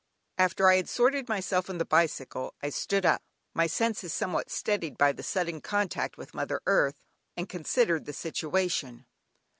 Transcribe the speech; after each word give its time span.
After 0.39 0.67
I 0.67 0.77
had 0.77 0.89
sorted 0.89 1.29
myself 1.29 1.69
and 1.69 1.79
the 1.79 1.85
bicycle, 1.85 2.55
I 2.63 2.71
stood 2.71 3.05
up, 3.05 3.21
my 3.53 3.67
senses 3.67 4.11
somewhat 4.11 4.49
steadied 4.49 4.97
by 4.97 5.11
the 5.11 5.21
sudden 5.21 5.61
contact 5.61 6.17
with 6.17 6.33
mother 6.33 6.59
earth, 6.65 6.99
and 7.37 7.47
considered 7.47 8.05
the 8.05 8.13
situation. 8.13 9.05